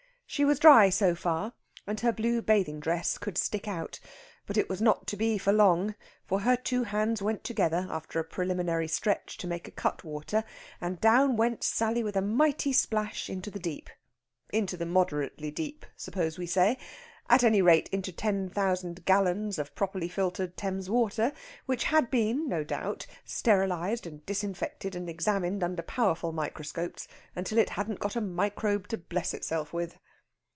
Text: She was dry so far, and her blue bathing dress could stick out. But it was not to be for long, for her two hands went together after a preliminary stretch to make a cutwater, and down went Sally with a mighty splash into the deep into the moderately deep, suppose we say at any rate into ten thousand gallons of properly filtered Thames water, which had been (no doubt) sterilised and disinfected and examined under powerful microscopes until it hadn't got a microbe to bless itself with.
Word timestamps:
She 0.25 0.45
was 0.45 0.59
dry 0.59 0.89
so 0.89 1.13
far, 1.13 1.51
and 1.85 1.99
her 1.99 2.13
blue 2.13 2.41
bathing 2.41 2.79
dress 2.79 3.17
could 3.17 3.37
stick 3.37 3.67
out. 3.67 3.99
But 4.47 4.55
it 4.55 4.69
was 4.69 4.81
not 4.81 5.05
to 5.07 5.17
be 5.17 5.37
for 5.37 5.51
long, 5.51 5.93
for 6.25 6.39
her 6.39 6.55
two 6.55 6.85
hands 6.85 7.21
went 7.21 7.43
together 7.43 7.85
after 7.91 8.17
a 8.17 8.23
preliminary 8.23 8.87
stretch 8.87 9.35
to 9.39 9.47
make 9.47 9.67
a 9.67 9.71
cutwater, 9.71 10.45
and 10.79 11.01
down 11.01 11.35
went 11.35 11.65
Sally 11.65 12.01
with 12.01 12.15
a 12.15 12.21
mighty 12.21 12.71
splash 12.71 13.29
into 13.29 13.51
the 13.51 13.59
deep 13.59 13.89
into 14.53 14.77
the 14.77 14.85
moderately 14.85 15.51
deep, 15.51 15.85
suppose 15.97 16.37
we 16.37 16.45
say 16.45 16.77
at 17.29 17.43
any 17.43 17.61
rate 17.61 17.89
into 17.89 18.13
ten 18.13 18.47
thousand 18.49 19.03
gallons 19.03 19.59
of 19.59 19.75
properly 19.75 20.07
filtered 20.07 20.55
Thames 20.55 20.89
water, 20.89 21.33
which 21.65 21.83
had 21.83 22.09
been 22.09 22.47
(no 22.47 22.63
doubt) 22.63 23.05
sterilised 23.25 24.07
and 24.07 24.25
disinfected 24.25 24.95
and 24.95 25.09
examined 25.09 25.61
under 25.61 25.81
powerful 25.83 26.31
microscopes 26.31 27.05
until 27.35 27.57
it 27.57 27.71
hadn't 27.71 27.99
got 27.99 28.15
a 28.15 28.21
microbe 28.21 28.87
to 28.87 28.97
bless 28.97 29.33
itself 29.33 29.73
with. 29.73 29.99